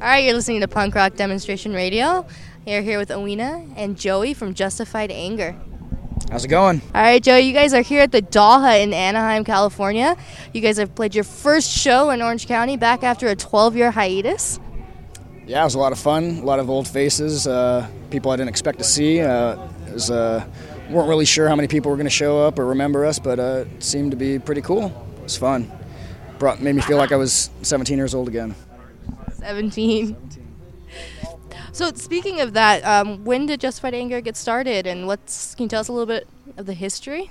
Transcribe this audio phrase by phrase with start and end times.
[0.00, 2.26] All right, you're listening to Punk Rock Demonstration Radio.
[2.66, 5.54] You're here with Owena and Joey from Justified Anger.
[6.30, 6.80] How's it going?
[6.94, 10.16] All right, Joey, you guys are here at the Doll Hut in Anaheim, California.
[10.54, 13.90] You guys have played your first show in Orange County back after a 12 year
[13.90, 14.58] hiatus.
[15.46, 16.38] Yeah, it was a lot of fun.
[16.38, 19.20] A lot of old faces, uh, people I didn't expect to see.
[19.20, 19.58] Uh,
[19.92, 20.46] was, uh,
[20.88, 23.38] weren't really sure how many people were going to show up or remember us, but
[23.38, 24.86] uh, it seemed to be pretty cool.
[25.18, 25.70] It was fun.
[26.38, 28.54] Brought, made me feel like I was 17 years old again.
[29.40, 30.16] 17.
[31.72, 35.68] So speaking of that, um, when did Justified Anger get started, and what's can you
[35.68, 37.30] tell us a little bit of the history?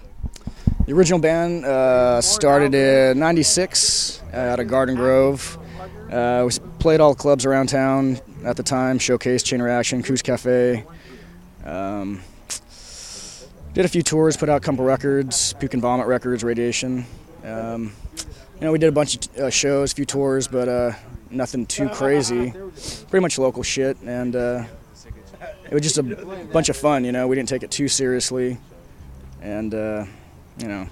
[0.86, 5.58] The original band uh, started in '96 out of Garden Grove.
[6.10, 10.86] Uh, we played all clubs around town at the time: Showcase, Chain Reaction, Koo's Cafe.
[11.66, 12.22] Um,
[13.74, 17.06] did a few tours, put out a couple records, Puke and Vomit records, Radiation.
[17.44, 17.94] Um,
[18.60, 20.92] you know, we did a bunch of uh, shows, a few tours, but uh,
[21.30, 22.52] nothing too crazy.
[23.10, 24.64] Pretty much local shit, and uh,
[25.66, 27.06] it was just a bunch of fun.
[27.06, 28.58] You know, we didn't take it too seriously,
[29.42, 30.06] and uh,
[30.58, 30.88] you know,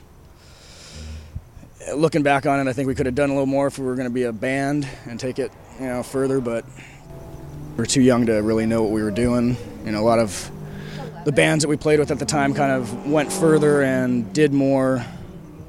[1.95, 3.85] looking back on it, I think we could have done a little more if we
[3.85, 6.39] were going to be a band and take it, you know, further.
[6.39, 6.65] But
[7.75, 9.57] we are too young to really know what we were doing.
[9.85, 10.51] You know, a lot of
[11.25, 14.53] the bands that we played with at the time kind of went further and did
[14.53, 14.99] more,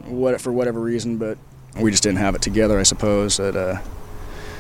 [0.05, 1.37] what for whatever reason, but
[1.81, 3.37] we just didn't have it together, I suppose.
[3.39, 3.81] That uh,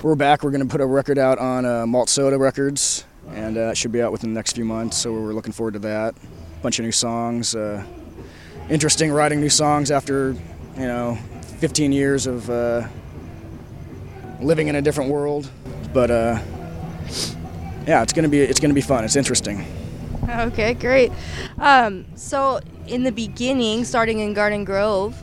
[0.02, 0.42] we're back.
[0.42, 3.77] We're going to put a record out on uh, Malt Soda Records, and uh, it
[3.77, 4.96] should be out within the next few months.
[4.96, 6.14] So we're looking forward to that.
[6.62, 7.54] Bunch of new songs.
[7.54, 7.84] Uh,
[8.70, 10.36] interesting writing new songs after
[10.76, 11.19] you know
[11.58, 12.86] 15 years of uh,
[14.41, 15.50] living in a different world.
[15.92, 16.38] But uh,
[17.86, 19.04] yeah, it's gonna be it's gonna be fun.
[19.04, 19.64] It's interesting.
[20.28, 21.10] Okay, great.
[21.58, 25.20] Um, so in the beginning, starting in Garden Grove,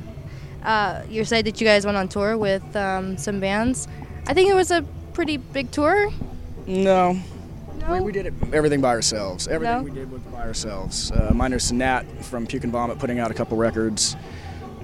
[0.63, 3.87] uh, you said that you guys went on tour with um, some bands.
[4.27, 6.11] I think it was a pretty big tour.
[6.65, 7.19] No.
[7.79, 7.93] No?
[7.93, 9.47] We, we did it, everything by ourselves.
[9.47, 9.83] Everything No?
[9.83, 11.11] we did was by ourselves.
[11.11, 14.15] Uh, minus Nat from Puke and Vomit putting out a couple records.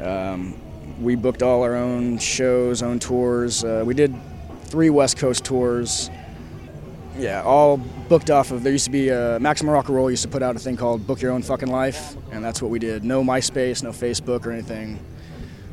[0.01, 0.55] Um,
[1.01, 3.63] we booked all our own shows, own tours.
[3.63, 4.13] Uh, we did
[4.65, 6.09] three West Coast tours.
[7.17, 8.63] Yeah, all booked off of.
[8.63, 10.77] There used to be uh, Maximum Rock and Roll used to put out a thing
[10.77, 13.03] called Book Your Own Fucking Life, and that's what we did.
[13.03, 14.99] No MySpace, no Facebook or anything.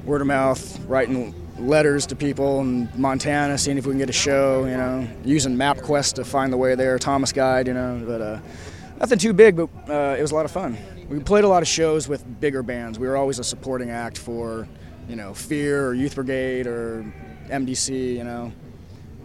[0.04, 4.12] Word of mouth, writing letters to people in Montana, seeing if we can get a
[4.12, 4.64] show.
[4.64, 6.98] You know, using MapQuest to find the way there.
[6.98, 8.40] Thomas Guide, you know, but uh,
[8.98, 10.76] nothing too big, but uh, it was a lot of fun.
[11.08, 12.98] We played a lot of shows with bigger bands.
[12.98, 14.68] We were always a supporting act for,
[15.08, 17.04] you know, Fear or Youth Brigade or
[17.48, 18.14] MDC.
[18.14, 18.52] You know.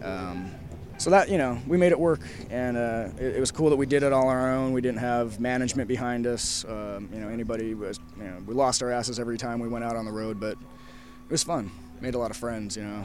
[0.03, 0.51] Um,
[0.97, 3.75] so that you know we made it work and uh, it, it was cool that
[3.75, 7.19] we did it all on our own we didn't have management behind us um, you
[7.19, 10.05] know anybody was you know we lost our asses every time we went out on
[10.05, 11.71] the road but it was fun
[12.03, 13.03] made a lot of friends you know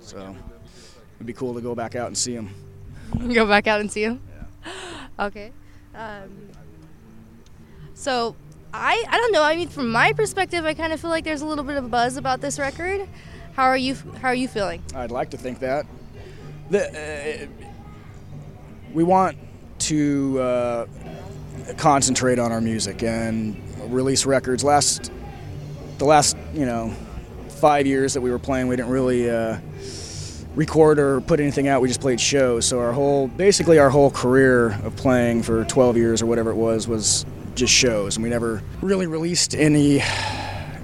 [0.00, 0.34] so
[1.16, 2.52] it'd be cool to go back out and see them
[3.34, 4.20] Go back out and see him.
[5.18, 5.52] Okay.
[5.94, 6.48] Um,
[7.94, 8.34] so
[8.72, 9.42] I I don't know.
[9.42, 11.84] I mean, from my perspective, I kind of feel like there's a little bit of
[11.84, 13.06] a buzz about this record.
[13.54, 13.94] How are you?
[14.20, 14.82] How are you feeling?
[14.94, 15.86] I'd like to think that.
[16.70, 17.46] The, uh,
[18.94, 19.36] we want
[19.80, 20.86] to uh,
[21.76, 23.60] concentrate on our music and
[23.92, 24.64] release records.
[24.64, 25.12] Last,
[25.98, 26.94] the last, you know,
[27.62, 29.56] five years that we were playing, we didn't really uh,
[30.56, 31.80] record or put anything out.
[31.80, 32.66] We just played shows.
[32.66, 36.56] So our whole, basically, our whole career of playing for 12 years or whatever it
[36.56, 37.24] was, was
[37.54, 40.02] just shows, and we never really released any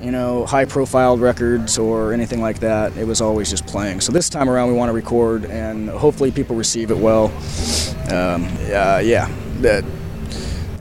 [0.01, 2.97] you know, high profile records or anything like that.
[2.97, 4.01] It was always just playing.
[4.01, 7.25] So this time around, we want to record and hopefully people receive it well.
[8.13, 9.29] Um, uh, yeah,
[9.61, 9.85] the,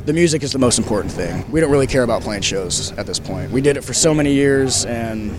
[0.06, 1.50] the music is the most important thing.
[1.52, 3.50] We don't really care about playing shows at this point.
[3.50, 5.31] We did it for so many years and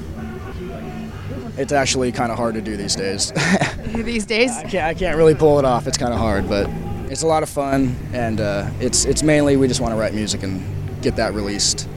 [1.58, 3.32] it's actually kind of hard to do these days.
[3.88, 4.50] These days.
[4.50, 5.86] I can't, I can't really pull it off.
[5.86, 6.68] It's kind of hard, but
[7.10, 10.12] it's a lot of fun, and uh, it's it's mainly we just want to write
[10.12, 10.62] music and
[11.02, 11.88] get that released.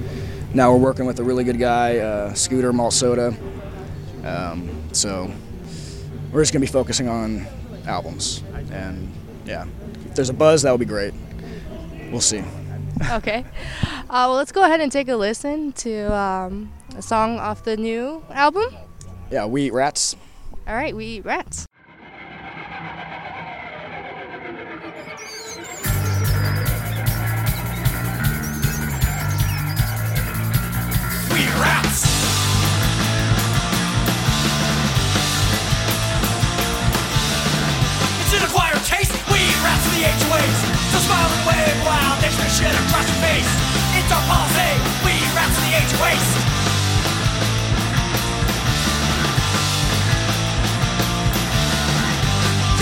[0.54, 3.36] Now we're working with a really good guy, uh, Scooter Malt Soda.
[4.24, 5.30] Um, so
[6.32, 7.46] we're just gonna be focusing on
[7.86, 9.12] albums, and
[9.46, 9.66] yeah,
[10.06, 11.14] if there's a buzz, that would be great.
[12.10, 12.44] We'll see.
[13.12, 13.44] Okay.
[13.84, 17.76] Uh, well, let's go ahead and take a listen to um, a song off the
[17.76, 18.66] new album.
[19.32, 20.18] Yeah, we eat rats.
[20.68, 21.66] All right, we eat rats.
[31.32, 32.04] We rats.
[38.20, 39.16] It's an acquired taste.
[39.32, 40.60] We eat rats in the age of waste.
[40.92, 43.48] So smile and wave while next to shit across your face.
[43.96, 44.76] It's our policy.
[45.08, 46.51] We eat rats in the age of waste.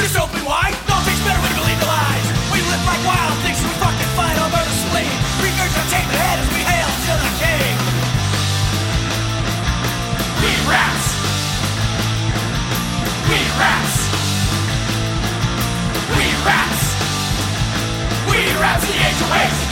[0.09, 2.25] Twist open wide, all things better when you believe the lies.
[2.49, 5.13] We live like wild things, we fucking fight on murder spleen.
[5.37, 7.77] Regurgitate the head as we hail to the king.
[10.41, 11.05] We rats.
[13.29, 13.95] We rats.
[16.17, 16.81] We rats.
[18.25, 19.68] We rats, the age of.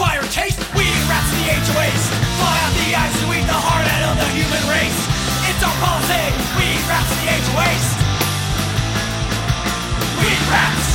[0.00, 2.08] Acquire a taste, we rats the age of waste.
[2.40, 4.96] Fly out the eyes to eat the heart out of the human race.
[5.44, 6.24] It's our policy.
[6.56, 8.00] We eat rats the age of waste.
[10.16, 10.88] We eat rats.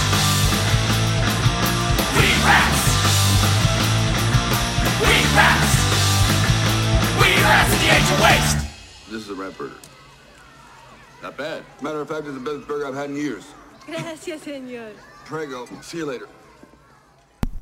[2.17, 2.81] We eat rats.
[4.97, 5.69] We eat rats.
[7.21, 8.57] We eat rats the age of waste.
[9.05, 9.77] This is a rat burger.
[11.21, 11.61] Not bad.
[11.79, 13.45] Matter of fact, it's the best burger I've had in years.
[13.85, 14.97] Gracias, señor.
[15.25, 15.69] Prego.
[15.83, 16.25] See you later.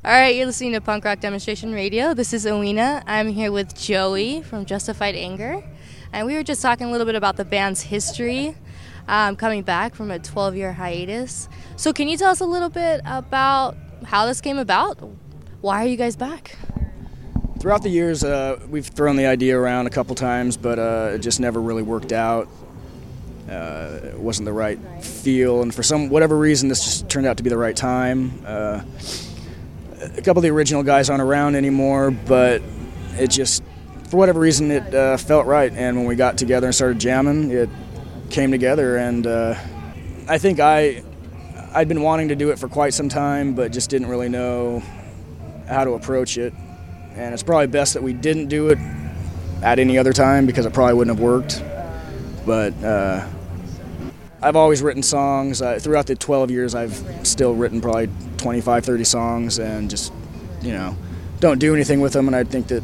[0.04, 2.12] All right, you're listening to Punk Rock Demonstration Radio.
[2.12, 3.02] This is Owena.
[3.06, 5.64] I'm here with Joey from Justified Anger.
[6.12, 8.54] And we were just talking a little bit about the band's history,
[9.08, 11.48] um, coming back from a 12 year hiatus.
[11.76, 14.98] So, can you tell us a little bit about how this came about?
[15.62, 16.54] Why are you guys back?
[17.58, 21.20] Throughout the years, uh, we've thrown the idea around a couple times, but uh, it
[21.20, 22.46] just never really worked out.
[23.48, 27.38] Uh, it wasn't the right feel, and for some whatever reason, this just turned out
[27.38, 28.44] to be the right time.
[30.16, 32.62] A couple of the original guys aren't around anymore, but
[33.16, 33.62] it just,
[34.08, 35.72] for whatever reason, it uh, felt right.
[35.72, 37.68] And when we got together and started jamming, it
[38.30, 39.54] came together, and uh,
[40.28, 41.02] I think I,
[41.72, 44.82] I'd been wanting to do it for quite some time, but just didn't really know
[45.68, 46.52] how to approach it
[47.16, 48.78] and it's probably best that we didn't do it
[49.62, 51.62] at any other time because it probably wouldn't have worked.
[52.44, 53.26] But uh,
[54.44, 55.62] I've always written songs.
[55.62, 56.94] Uh, throughout the 12 years, I've
[57.26, 60.12] still written probably 25, 30 songs, and just
[60.62, 60.96] you know,
[61.40, 62.26] don't do anything with them.
[62.26, 62.82] And I think that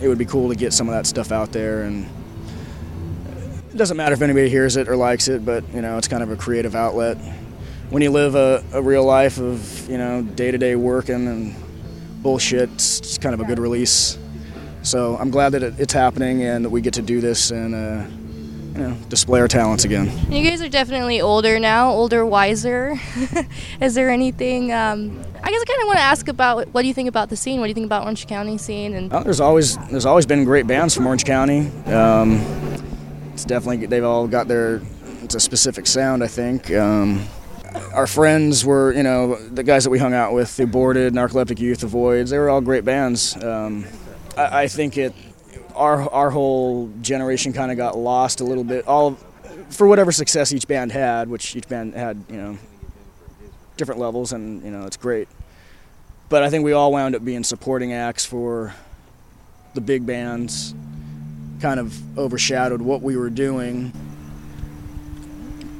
[0.00, 1.82] it would be cool to get some of that stuff out there.
[1.82, 2.06] And
[3.72, 6.22] it doesn't matter if anybody hears it or likes it, but you know, it's kind
[6.22, 7.16] of a creative outlet.
[7.90, 11.56] When you live a, a real life of you know day-to-day working and
[12.26, 12.68] bullshit.
[12.70, 14.18] It's kind of a good release.
[14.82, 17.72] So I'm glad that it, it's happening and that we get to do this and
[17.72, 18.04] uh,
[18.76, 20.10] you know display our talents again.
[20.30, 22.98] You guys are definitely older now, older, wiser.
[23.80, 24.72] Is there anything?
[24.72, 27.28] Um, I guess I kind of want to ask about what do you think about
[27.30, 27.60] the scene?
[27.60, 28.94] What do you think about Orange County scene?
[28.94, 31.68] And Well, there's always there's always been great bands from Orange County.
[31.86, 32.40] Um,
[33.32, 34.82] it's definitely they've all got their
[35.22, 36.22] it's a specific sound.
[36.22, 36.70] I think.
[36.72, 37.26] Um,
[37.92, 41.58] our friends were, you know, the guys that we hung out with, the Aborted, Narcoleptic
[41.58, 42.30] Youth, the Voids.
[42.30, 43.36] They were all great bands.
[43.42, 43.84] Um,
[44.36, 45.14] I, I think it,
[45.76, 48.86] our our whole generation kind of got lost a little bit.
[48.86, 49.18] All
[49.70, 52.58] for whatever success each band had, which each band had, you know,
[53.76, 55.28] different levels, and you know, it's great.
[56.28, 58.74] But I think we all wound up being supporting acts for
[59.74, 60.74] the big bands.
[61.60, 63.92] Kind of overshadowed what we were doing,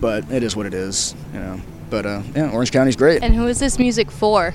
[0.00, 1.60] but it is what it is, you know.
[1.90, 3.22] But uh, yeah, Orange County's great.
[3.22, 4.54] and who is this music for?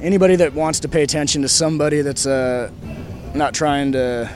[0.00, 2.70] Anybody that wants to pay attention to somebody that's uh,
[3.34, 4.30] not trying to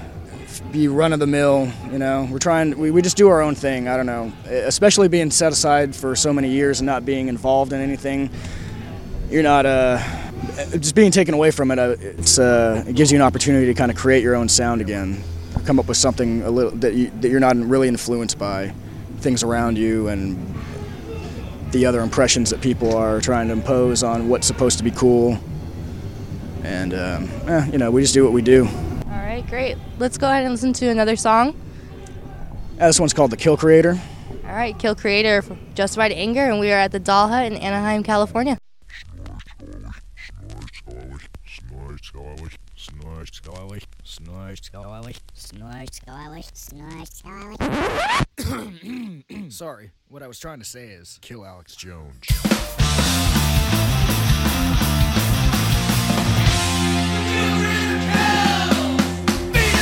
[0.73, 2.79] be run of the mill, you know, we're trying.
[2.79, 3.89] We, we just do our own thing.
[3.89, 7.73] I don't know, especially being set aside for so many years and not being involved
[7.73, 8.31] in anything.
[9.31, 9.99] You're not uh,
[10.79, 11.79] just being taken away from it.
[11.79, 14.81] Uh, it's uh, it gives you an opportunity to kind of create your own sound
[14.81, 15.23] again,
[15.65, 18.73] come up with something a little that you, that you're not really influenced by
[19.21, 20.39] things around you and
[21.73, 25.39] the other impressions that people are trying to impose on what's supposed to be cool.
[26.63, 28.67] And um, eh, you know, we just do what we do.
[28.67, 29.77] All right, great.
[29.99, 31.55] Let's go ahead and listen to another song.
[32.81, 34.01] Uh, this one's called "The Kill Creator."
[34.47, 37.55] All right, Kill Creator for Justified Anger, and we are at the Doll Hut in
[37.55, 38.59] Anaheim, California.
[49.49, 52.27] Sorry, what I was trying to say is kill Alex Jones.
[52.27, 52.37] Feed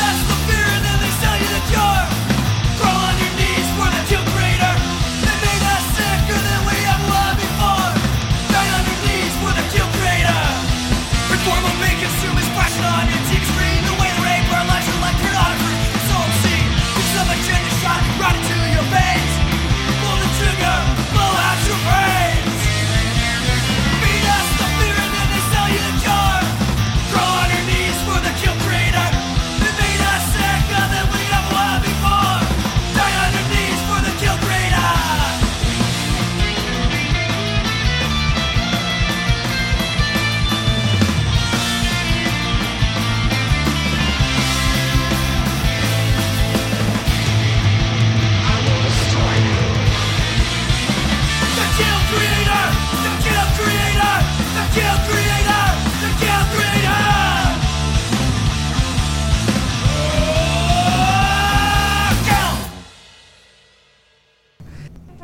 [0.06, 2.15] us the fear and then they sell you the cure.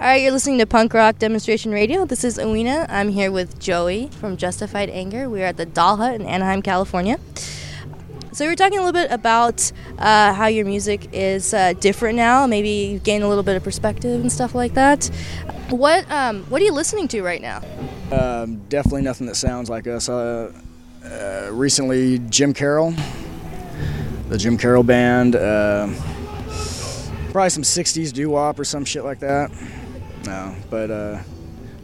[0.08, 2.04] Right, you're listening to Punk Rock Demonstration Radio.
[2.04, 2.86] This is Owena.
[2.88, 5.30] I'm here with Joey from Justified Anger.
[5.30, 7.20] We're at the Doll Hut in Anaheim, California.
[8.32, 12.16] So we were talking a little bit about uh, how your music is uh, different
[12.16, 12.48] now.
[12.48, 15.06] Maybe you gain a little bit of perspective and stuff like that.
[15.70, 17.62] What um, What are you listening to right now?
[18.10, 20.08] Um, definitely nothing that sounds like us.
[20.08, 20.52] Uh,
[21.04, 22.92] uh, recently, Jim Carroll,
[24.28, 25.36] the Jim Carroll band.
[25.36, 25.88] Uh,
[27.30, 29.52] probably some '60s doo wop or some shit like that.
[30.24, 31.20] No, but uh,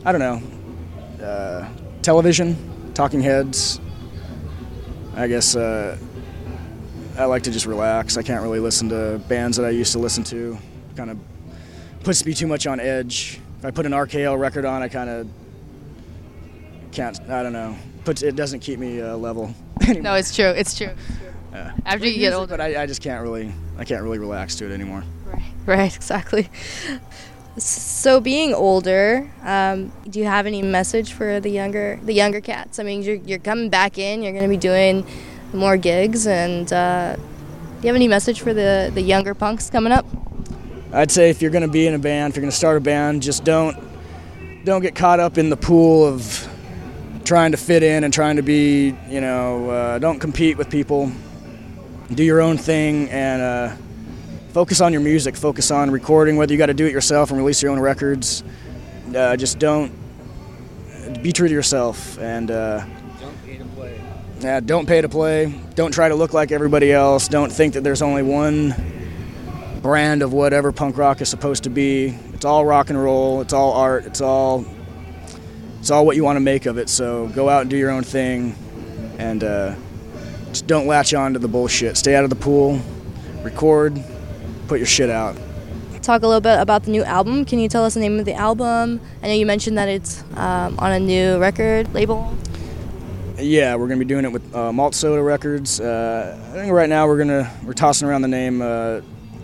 [0.04, 1.24] I don't know.
[1.24, 1.68] Uh,
[2.02, 3.80] television, Talking Heads.
[5.16, 5.98] I guess uh,
[7.16, 8.16] I like to just relax.
[8.16, 10.56] I can't really listen to bands that I used to listen to.
[10.96, 11.18] Kind of
[12.04, 13.40] puts me too much on edge.
[13.58, 15.28] If I put an RKO record on, I kind of
[16.92, 17.20] can't.
[17.28, 17.76] I don't know.
[18.04, 19.52] Puts it doesn't keep me uh, level.
[19.82, 20.02] anymore.
[20.02, 20.46] No, it's true.
[20.46, 20.90] It's true.
[21.52, 21.72] Yeah.
[21.84, 22.50] After you get older.
[22.50, 23.52] but I, I just can't really.
[23.76, 25.02] I can't really relax to it anymore.
[25.26, 26.48] Right, right, exactly.
[27.58, 32.78] So, being older, um, do you have any message for the younger the younger cats?
[32.78, 34.22] I mean, you're, you're coming back in.
[34.22, 35.04] You're going to be doing
[35.52, 37.22] more gigs, and uh, do
[37.82, 40.06] you have any message for the the younger punks coming up?
[40.92, 42.76] I'd say if you're going to be in a band, if you're going to start
[42.76, 43.76] a band, just don't
[44.64, 46.48] don't get caught up in the pool of
[47.24, 51.12] trying to fit in and trying to be, you know, uh, don't compete with people.
[52.12, 53.76] Do your own thing and uh,
[54.58, 55.36] focus on your music.
[55.36, 58.42] Focus on recording, whether you got to do it yourself and release your own records.
[59.14, 59.92] Uh, just don't
[61.22, 62.50] be true to yourself and.
[62.50, 62.84] Uh,
[64.40, 65.54] yeah, don't pay to play.
[65.76, 67.28] Don't try to look like everybody else.
[67.28, 68.74] Don't think that there's only one
[69.80, 72.06] brand of whatever punk rock is supposed to be.
[72.34, 73.40] It's all rock and roll.
[73.40, 74.06] It's all art.
[74.06, 74.66] It's all
[75.78, 76.88] it's all what you want to make of it.
[76.88, 78.56] So go out and do your own thing,
[79.18, 79.76] and uh,
[80.48, 81.96] just don't latch on to the bullshit.
[81.96, 82.80] Stay out of the pool.
[83.44, 84.02] Record.
[84.68, 85.34] Put your shit out.
[86.02, 87.44] Talk a little bit about the new album.
[87.44, 89.00] Can you tell us the name of the album?
[89.22, 92.36] I know you mentioned that it's um, on a new record label.
[93.38, 95.80] Yeah, we're gonna be doing it with uh, Malt Soda Records.
[95.80, 99.00] Uh, I think right now we're gonna we're tossing around the name uh,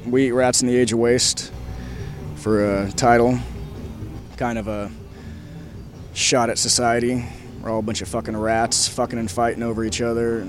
[0.07, 1.53] "We Eat Rats in the Age of Waste"
[2.37, 3.39] for a title.
[4.37, 4.91] Kind of a
[6.13, 7.25] shot at society.
[7.63, 10.47] We're all a bunch of fucking rats, fucking and fighting over each other.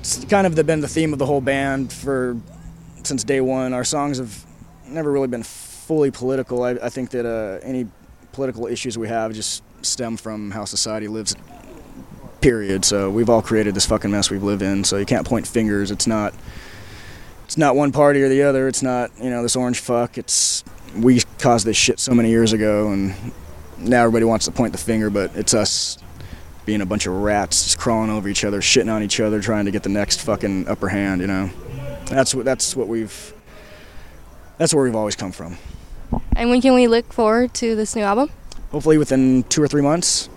[0.00, 2.36] It's kind of the, been the theme of the whole band for
[3.12, 3.74] since day one.
[3.74, 4.46] Our songs have
[4.86, 6.62] never really been fully political.
[6.62, 7.86] I, I think that uh, any
[8.32, 11.36] political issues we have just stem from how society lives
[12.40, 12.86] period.
[12.86, 14.82] So we've all created this fucking mess we've lived in.
[14.84, 15.90] So you can't point fingers.
[15.90, 16.32] It's not.
[17.44, 18.66] It's not one party or the other.
[18.66, 20.16] It's not you know this orange fuck.
[20.16, 20.64] It's
[20.96, 23.14] we caused this shit so many years ago, and
[23.76, 25.98] now everybody wants to point the finger, but it's us
[26.64, 29.66] being a bunch of rats just crawling over each other, shitting on each other, trying
[29.66, 31.20] to get the next fucking upper hand.
[31.20, 31.50] You know,
[32.06, 33.34] that's what that's what we've.
[34.58, 35.56] That's where we've always come from.
[36.36, 38.30] And when can we look forward to this new album?
[38.70, 40.28] Hopefully within two or three months.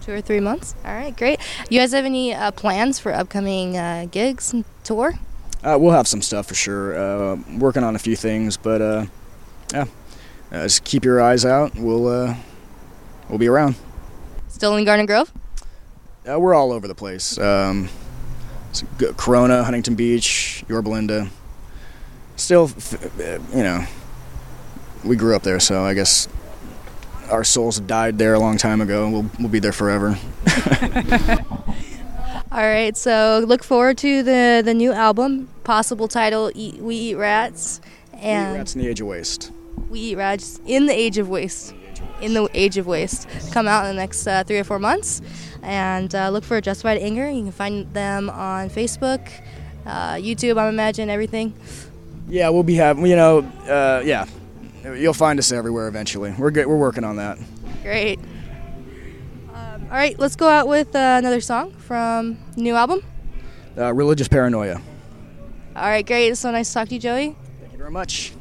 [0.00, 0.74] Two or three months.
[0.84, 1.40] All right, great.
[1.70, 5.14] You guys have any uh, plans for upcoming uh, gigs and tour?
[5.62, 6.96] Uh, we'll have some stuff for sure.
[6.96, 9.06] Uh, working on a few things, but uh,
[9.72, 9.86] yeah,
[10.52, 11.74] uh, just keep your eyes out.
[11.74, 12.34] We'll uh,
[13.28, 13.76] we'll be around.
[14.48, 15.32] Still in Garden Grove?
[16.28, 17.38] Uh, we're all over the place.
[17.38, 17.88] Um,
[19.16, 21.28] Corona, Huntington Beach, Yorba Linda.
[22.36, 22.70] Still,
[23.52, 23.84] you know,
[25.04, 26.28] we grew up there, so I guess
[27.30, 29.04] our souls died there a long time ago.
[29.04, 30.18] and We'll we'll be there forever.
[32.52, 35.48] All right, so look forward to the the new album.
[35.64, 37.80] Possible title: Eat, "We Eat Rats,"
[38.12, 39.50] And We eat and rats in the age of waste.
[39.88, 41.74] "We Eat Rats in the Age of Waste."
[42.20, 45.20] In the Age of Waste, come out in the next uh, three or four months,
[45.62, 47.28] and uh, look for Justified Anger.
[47.30, 49.28] You can find them on Facebook,
[49.84, 50.56] uh, YouTube.
[50.56, 51.54] I imagine everything.
[52.28, 53.06] Yeah, we'll be having.
[53.06, 54.26] You know, uh, yeah,
[54.84, 56.34] you'll find us everywhere eventually.
[56.38, 56.66] We're good.
[56.66, 57.38] We're working on that.
[57.82, 58.18] Great.
[59.52, 63.02] Um, all right, let's go out with uh, another song from new album.
[63.76, 64.80] Uh, religious paranoia.
[65.76, 66.36] All right, great.
[66.36, 67.36] So nice to talk to you, Joey.
[67.60, 68.32] Thank you very much.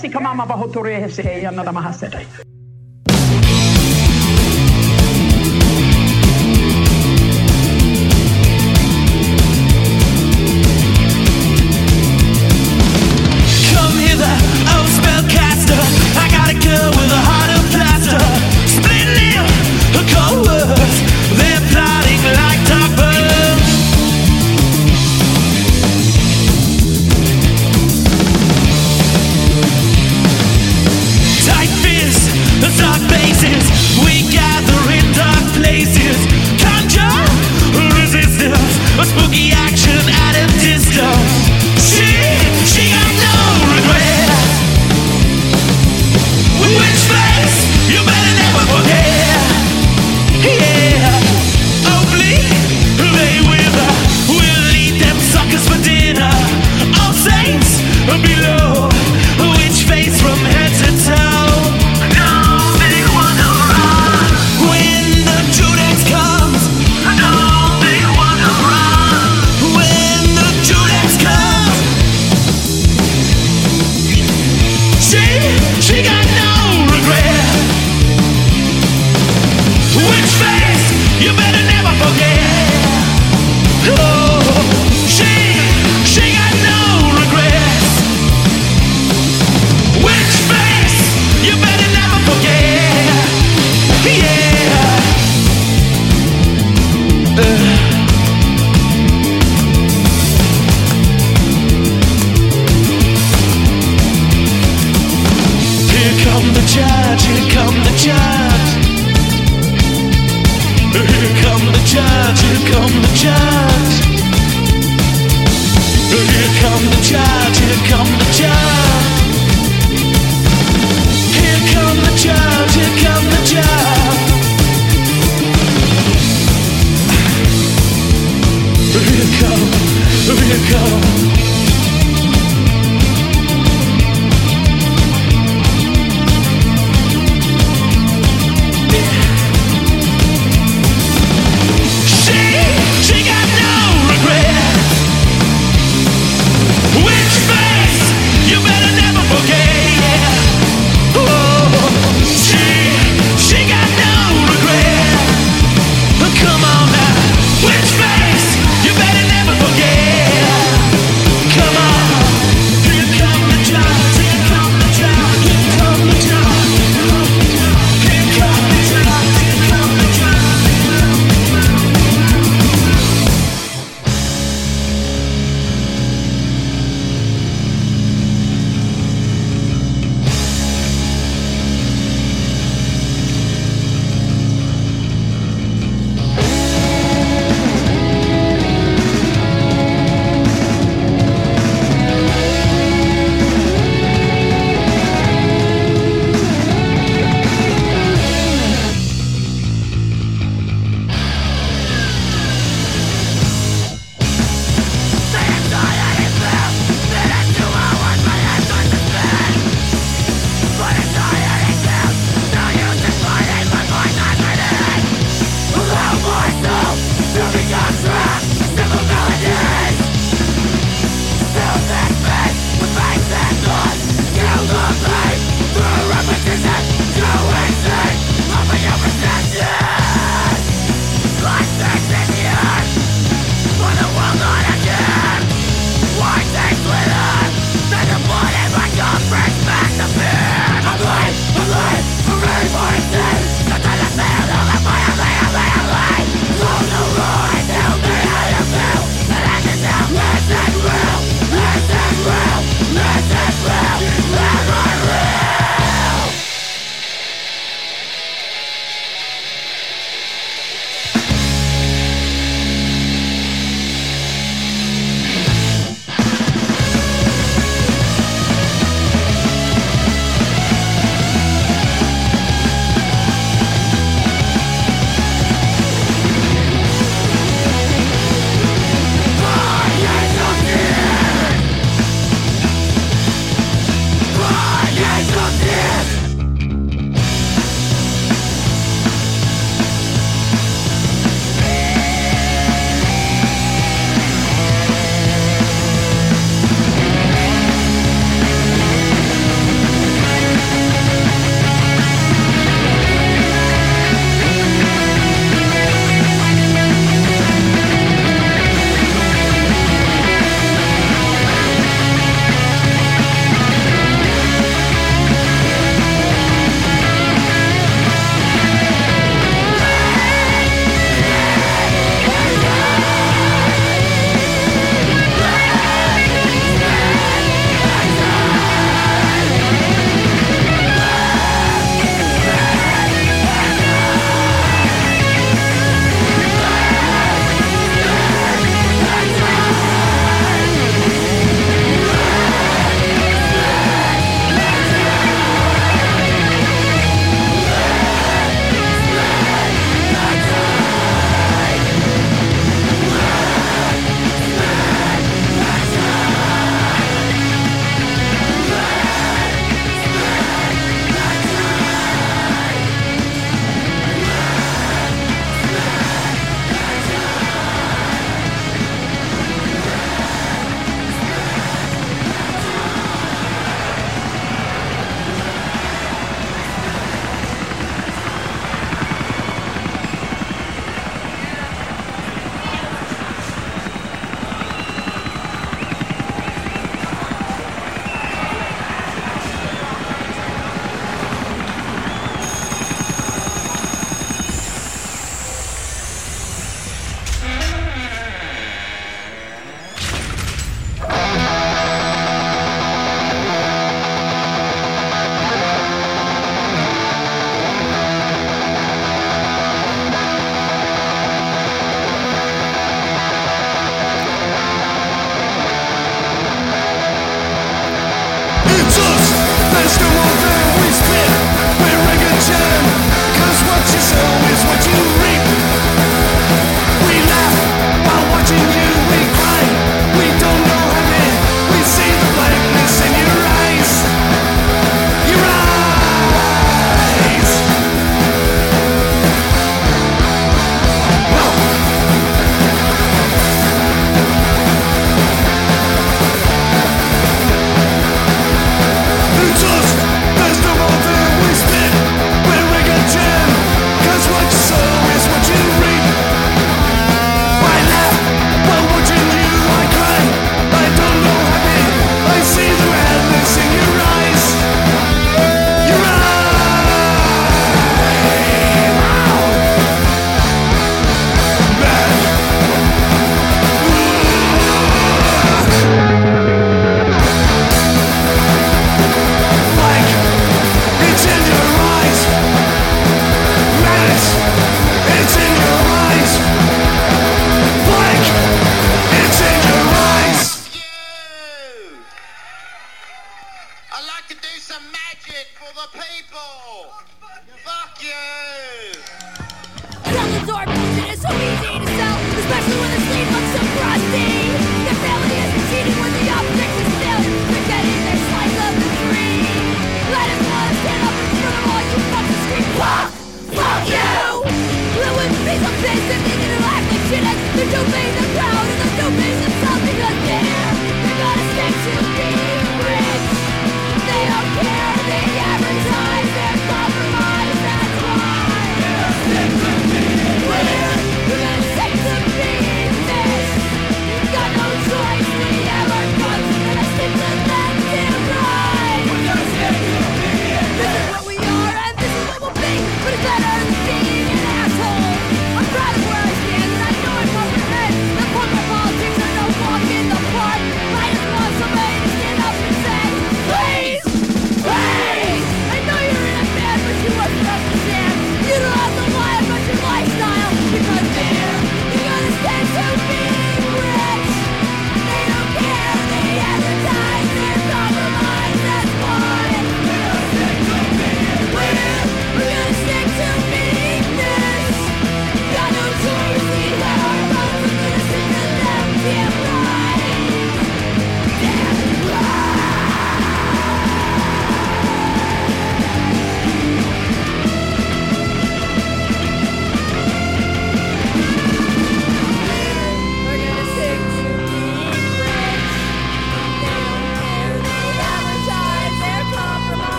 [0.00, 2.39] lapsi kamaamaan pahoittureeseen anna nämä hasereita.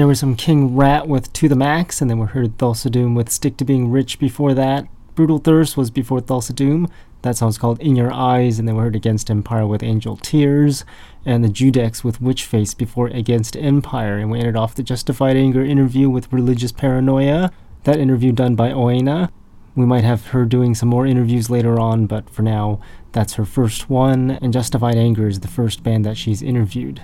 [0.00, 3.14] There was some King Rat with To the Max, and then we heard Thulsa Doom
[3.14, 4.86] with Stick to Being Rich before that.
[5.14, 6.88] Brutal Thirst was before Thulsa Doom.
[7.20, 10.86] That song's called In Your Eyes, and then we heard Against Empire with Angel Tears,
[11.26, 15.36] and the Judex with Witch Face before Against Empire, and we ended off the Justified
[15.36, 17.52] Anger interview with Religious Paranoia.
[17.84, 19.30] That interview done by Oena.
[19.74, 22.80] We might have her doing some more interviews later on, but for now,
[23.12, 27.02] that's her first one, and Justified Anger is the first band that she's interviewed.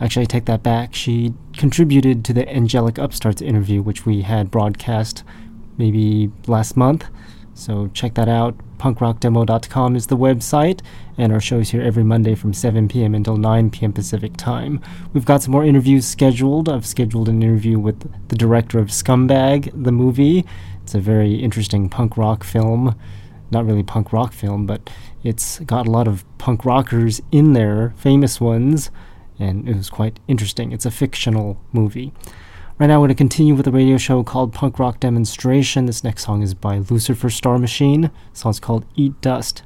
[0.00, 0.94] Actually, I take that back.
[0.94, 5.24] She contributed to the Angelic Upstarts interview, which we had broadcast
[5.78, 7.06] maybe last month.
[7.54, 8.54] So check that out.
[8.76, 10.82] Punkrockdemo.com is the website,
[11.16, 13.14] and our show's here every Monday from 7 p.m.
[13.14, 13.94] until 9 p.m.
[13.94, 14.82] Pacific time.
[15.14, 16.68] We've got some more interviews scheduled.
[16.68, 20.44] I've scheduled an interview with the director of Scumbag, the movie.
[20.82, 22.94] It's a very interesting punk rock film.
[23.50, 24.90] Not really punk rock film, but
[25.24, 28.90] it's got a lot of punk rockers in there, famous ones
[29.38, 30.72] and it was quite interesting.
[30.72, 32.12] It's a fictional movie.
[32.78, 35.86] Right now, I'm going to continue with a radio show called Punk Rock Demonstration.
[35.86, 38.02] This next song is by Lucifer Star Machine.
[38.02, 39.62] The song's called Eat Dust.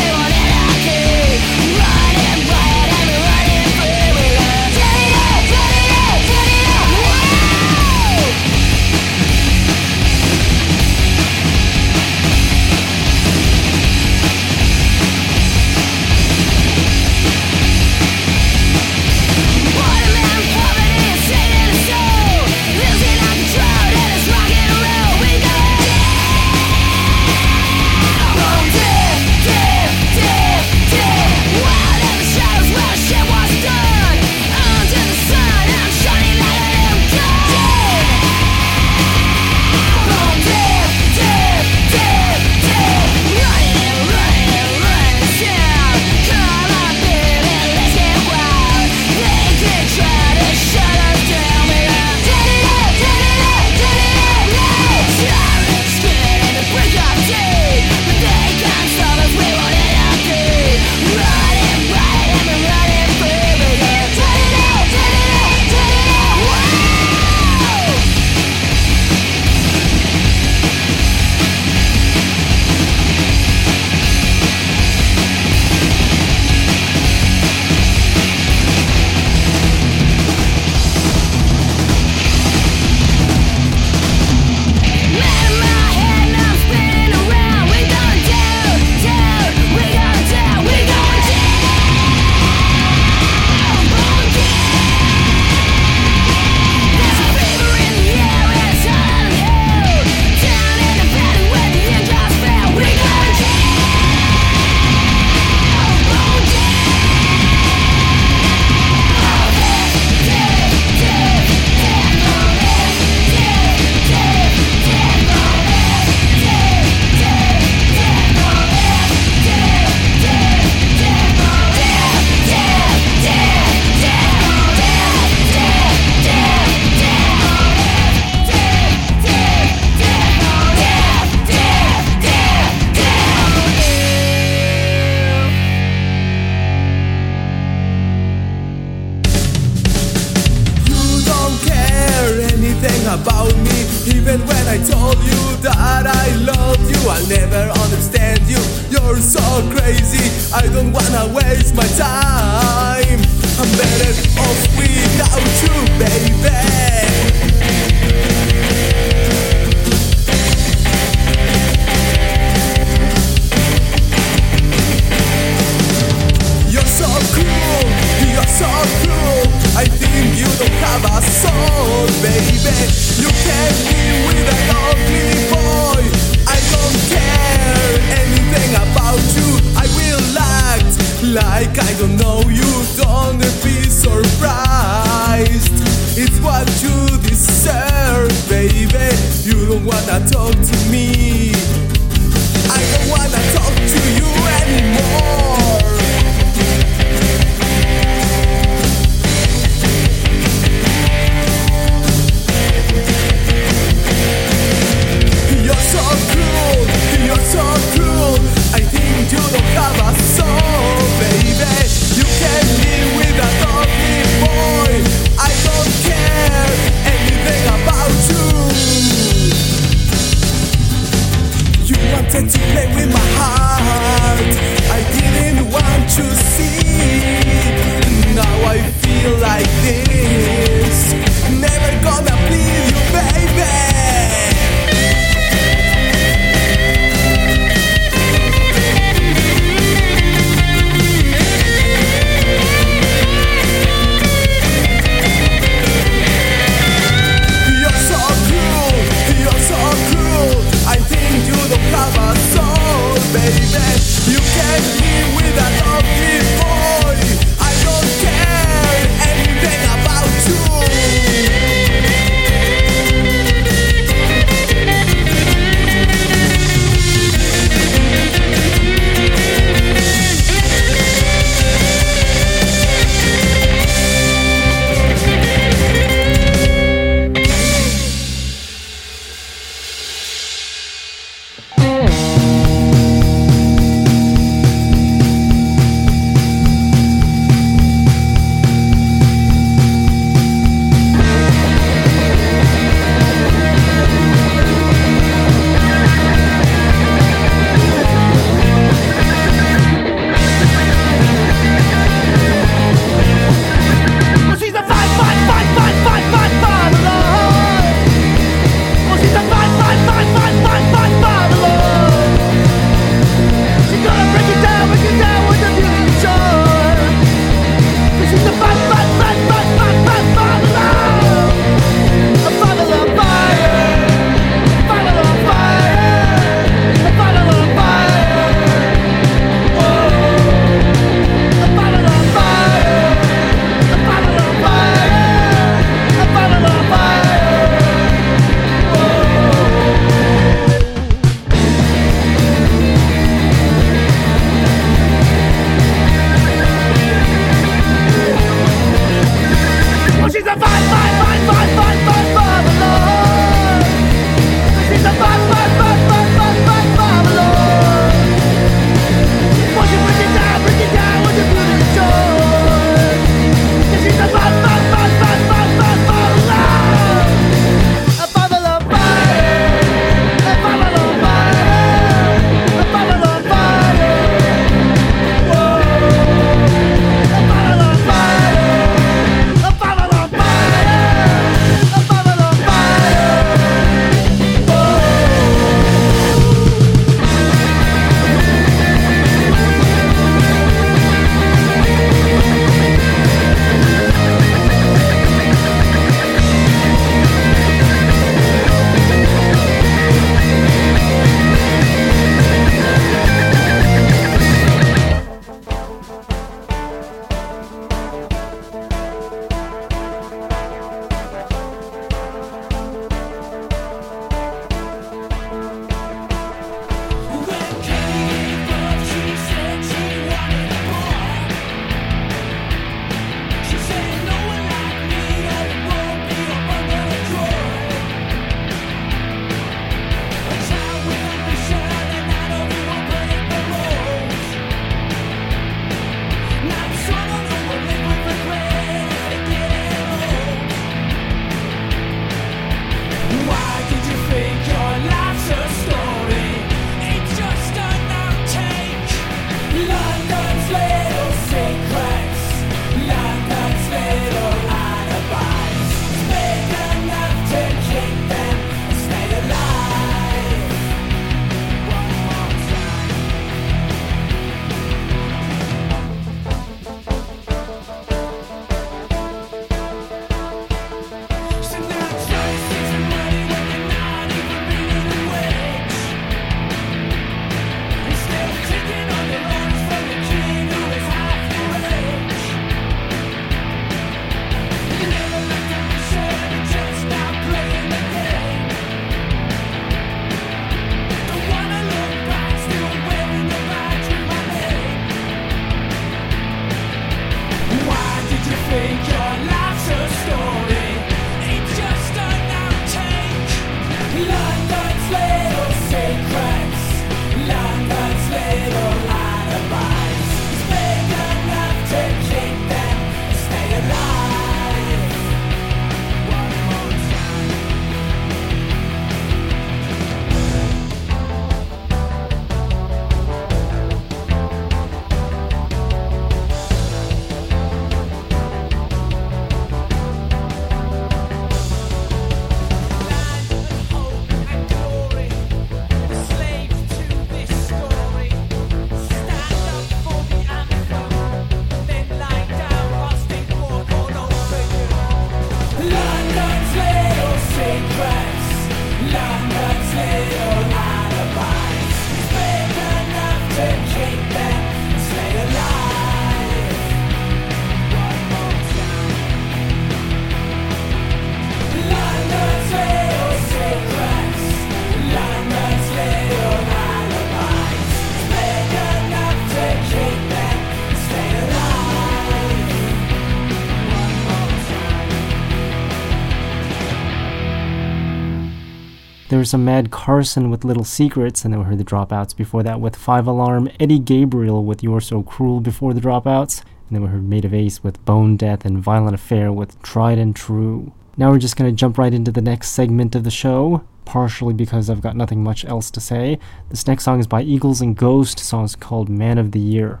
[579.46, 582.64] There was some Mad Carson with Little Secrets, and then we heard the Dropouts before
[582.64, 587.02] that with Five Alarm, Eddie Gabriel with You're So Cruel before the Dropouts, and then
[587.02, 590.92] we heard Maid of Ace with Bone Death and Violent Affair with Tried and True.
[591.16, 594.52] Now we're just going to jump right into the next segment of the show, partially
[594.52, 596.40] because I've got nothing much else to say.
[596.70, 599.60] This next song is by Eagles and Ghost, the song is called Man of the
[599.60, 600.00] Year.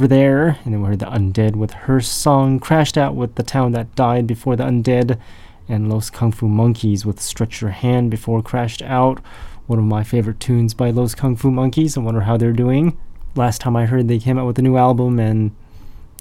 [0.00, 3.42] Over There, and then we heard the Undead with her song, Crashed Out with The
[3.42, 5.20] Town That Died Before the Undead,
[5.68, 9.18] and Los Kung Fu Monkeys with Stretch Your Hand Before Crashed Out.
[9.66, 11.98] One of my favorite tunes by Los Kung Fu Monkeys.
[11.98, 12.96] I wonder how they're doing.
[13.34, 15.50] Last time I heard they came out with a new album, and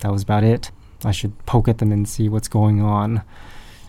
[0.01, 0.71] that was about it.
[1.05, 3.21] I should poke at them and see what's going on.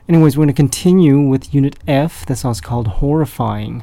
[0.09, 2.25] Anyways, we're going to continue with Unit F.
[2.27, 3.83] That song's called Horrifying.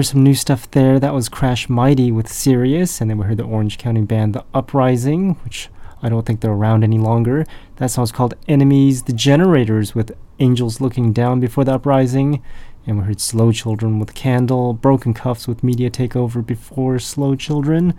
[0.00, 0.98] Was some new stuff there.
[0.98, 4.46] That was Crash Mighty with Sirius, and then we heard the Orange County band The
[4.54, 5.68] Uprising, which
[6.02, 7.44] I don't think they're around any longer.
[7.76, 12.42] That song's called Enemies, The Generators with Angels Looking Down Before the Uprising,
[12.86, 17.92] and we heard Slow Children with Candle, Broken Cuffs with Media Takeover before Slow Children,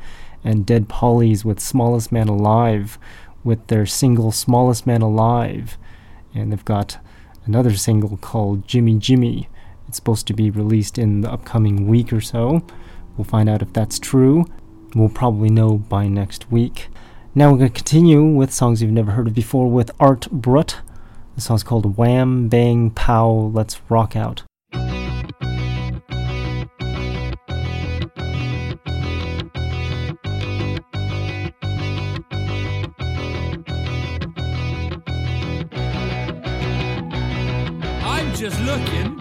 [0.43, 2.97] and Dead Pollies with Smallest Man Alive
[3.43, 5.77] with their single Smallest Man Alive.
[6.33, 6.97] And they've got
[7.45, 9.49] another single called Jimmy Jimmy.
[9.91, 12.65] It's supposed to be released in the upcoming week or so.
[13.17, 14.45] We'll find out if that's true.
[14.95, 16.87] We'll probably know by next week.
[17.35, 20.79] Now we're going to continue with songs you've never heard of before with Art Brut.
[21.35, 24.43] The song's called Wham Bang Pow Let's Rock Out.
[38.33, 39.20] Just looking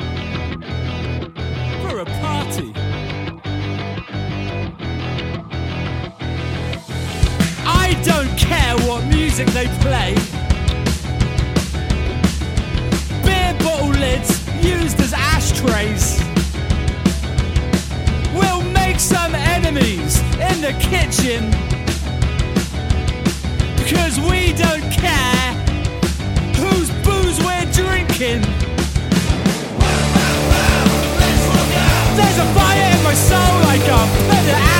[9.40, 10.14] music they play.
[13.24, 16.18] Beer bottle lids used as ashtrays.
[18.34, 21.50] We'll make some enemies in the kitchen.
[23.76, 25.52] Because we don't care
[26.56, 28.42] whose booze we're drinking.
[32.16, 34.79] There's a fire in my soul, I can't put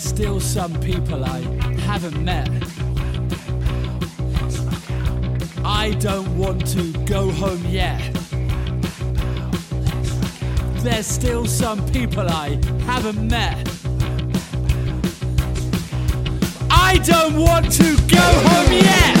[0.00, 1.40] There's still some people I
[1.80, 2.48] haven't met.
[5.62, 8.00] I don't want to go home yet.
[10.82, 13.68] There's still some people I haven't met.
[16.70, 19.19] I don't want to go home yet.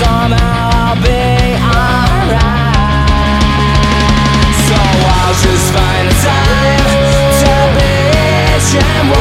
[0.00, 1.20] Somehow, I'll be
[1.60, 2.40] alright.
[4.68, 4.78] So
[5.16, 6.84] I'll just find a time
[7.40, 9.19] to bitch and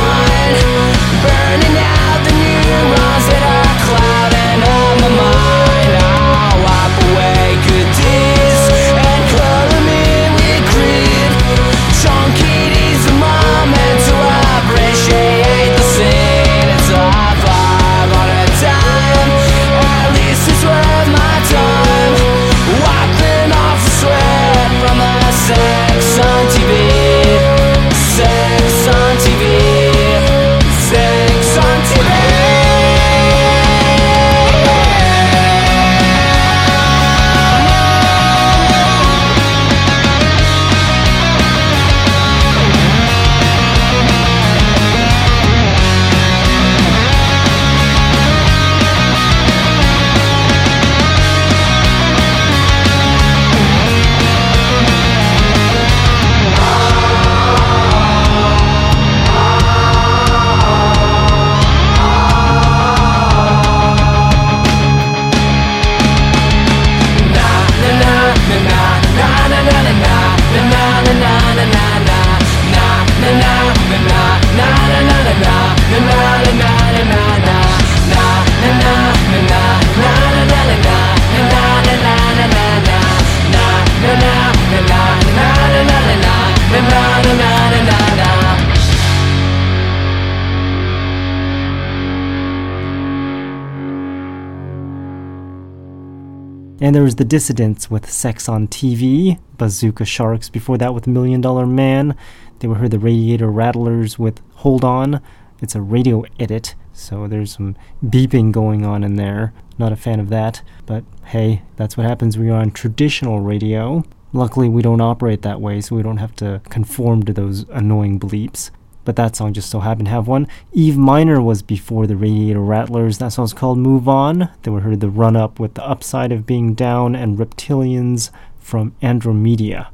[97.30, 102.16] Dissidents with Sex on TV, Bazooka Sharks before that with Million Dollar Man.
[102.58, 105.22] They were heard the Radiator Rattlers with Hold On.
[105.62, 109.54] It's a radio edit, so there's some beeping going on in there.
[109.78, 114.04] Not a fan of that, but hey, that's what happens when you're on traditional radio.
[114.34, 118.20] Luckily, we don't operate that way, so we don't have to conform to those annoying
[118.20, 118.72] bleeps.
[119.06, 120.48] But that song just so happened to have one.
[120.72, 123.18] Eve Minor was before the Radiator Rattlers.
[123.18, 124.50] That song's called Move On.
[124.62, 128.94] Then we heard the run up with The Upside of Being Down and Reptilians from
[129.02, 129.90] Andromeda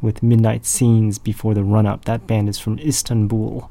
[0.00, 2.04] with Midnight Scenes before the run up.
[2.04, 3.70] That band is from Istanbul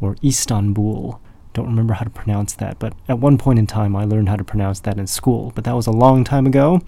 [0.00, 1.20] or Istanbul.
[1.54, 4.36] Don't remember how to pronounce that, but at one point in time I learned how
[4.36, 6.82] to pronounce that in school, but that was a long time ago.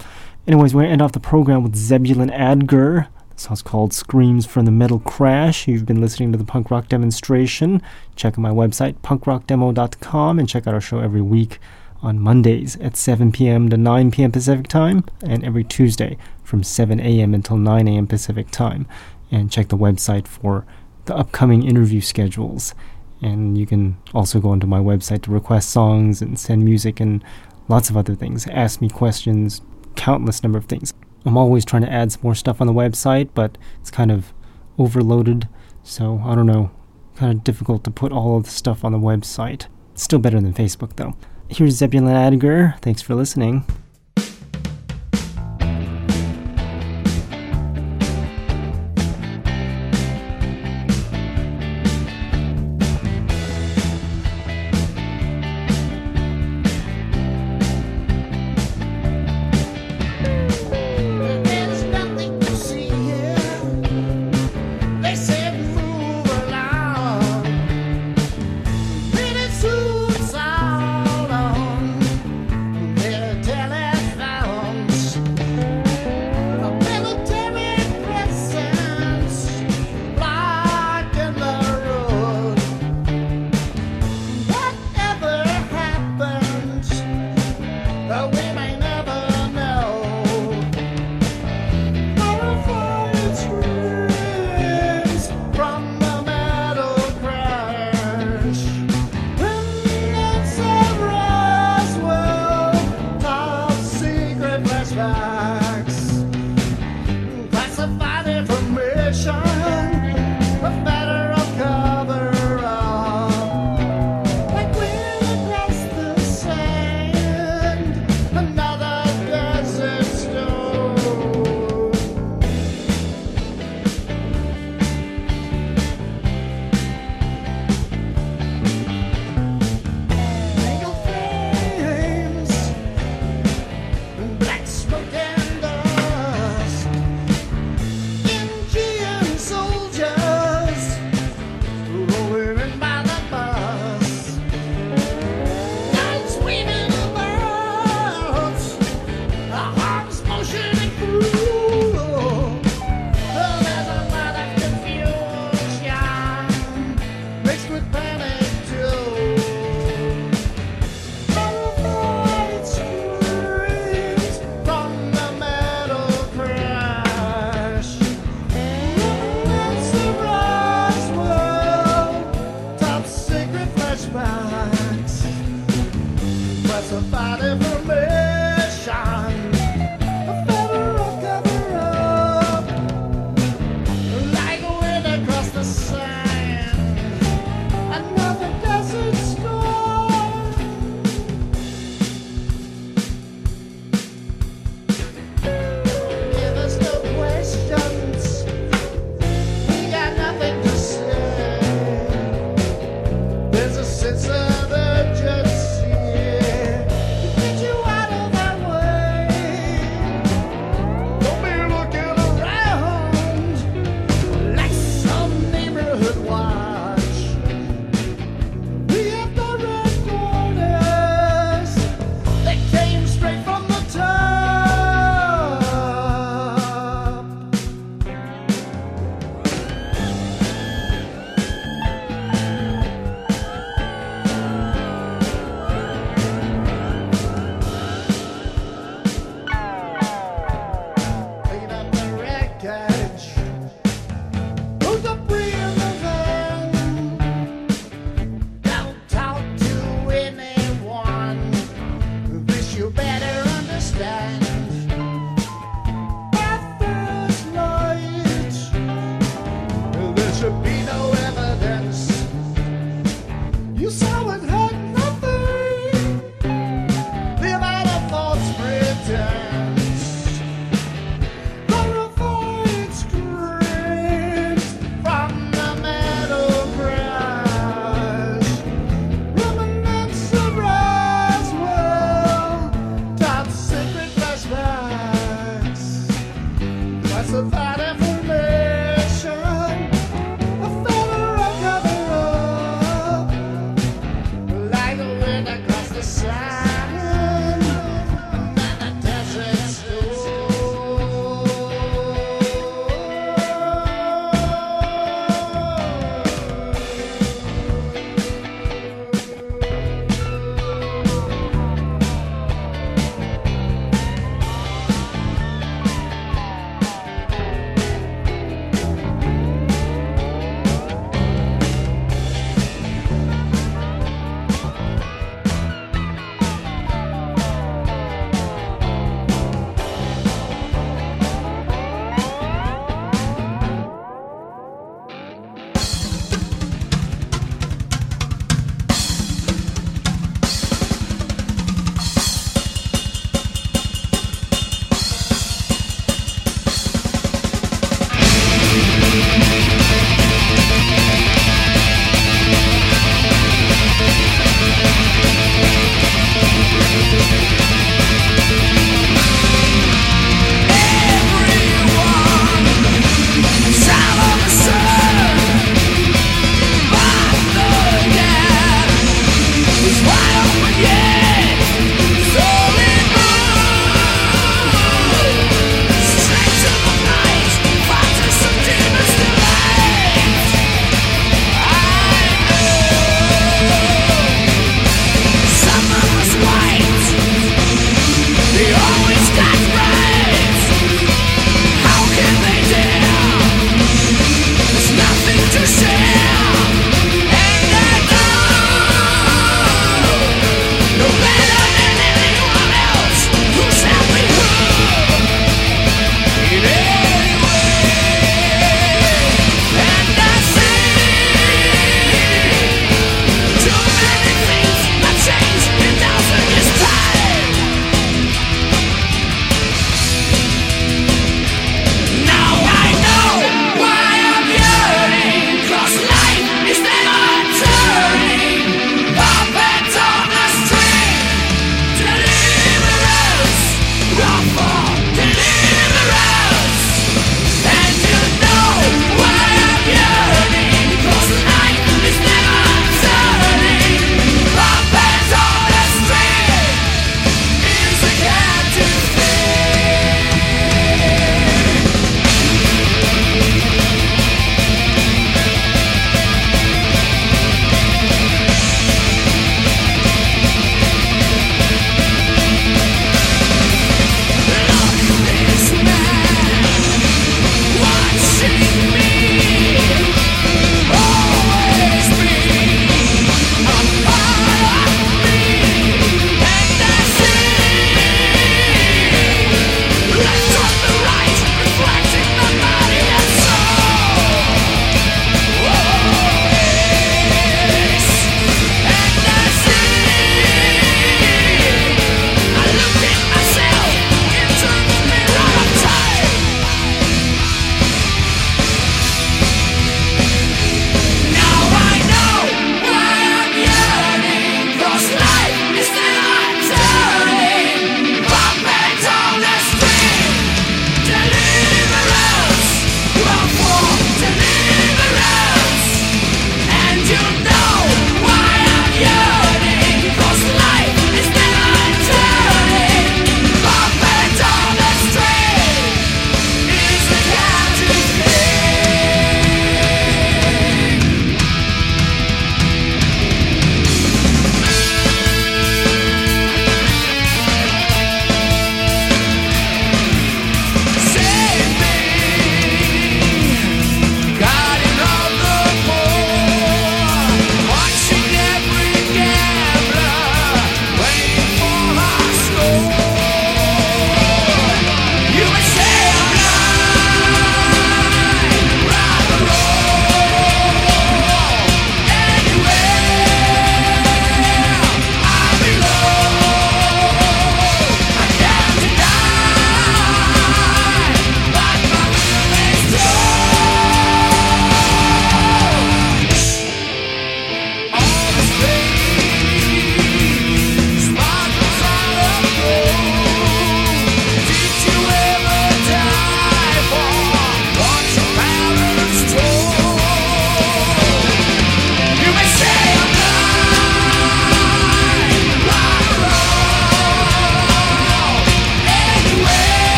[0.46, 3.08] Anyways, we're going to end off the program with Zebulon Adger.
[3.38, 5.68] Song's called Screams from the Metal Crash.
[5.68, 7.80] You've been listening to the punk rock demonstration.
[8.16, 11.58] Check out my website, punkrockdemo.com, and check out our show every week
[12.02, 13.68] on Mondays at 7 p.m.
[13.68, 14.32] to 9 p.m.
[14.32, 17.34] Pacific time, and every Tuesday from 7 a.m.
[17.34, 18.06] until 9 a.m.
[18.06, 18.86] Pacific time.
[19.30, 20.66] And check the website for
[21.04, 22.74] the upcoming interview schedules.
[23.20, 27.22] And you can also go onto my website to request songs and send music and
[27.68, 28.46] lots of other things.
[28.48, 29.60] Ask me questions,
[29.96, 30.92] countless number of things.
[31.24, 34.32] I'm always trying to add some more stuff on the website, but it's kind of
[34.78, 35.48] overloaded,
[35.82, 36.70] so I don't know.
[37.16, 39.66] Kind of difficult to put all of the stuff on the website.
[39.92, 41.16] It's still better than Facebook, though.
[41.48, 42.78] Here's Zebulon Adiger.
[42.80, 43.64] Thanks for listening.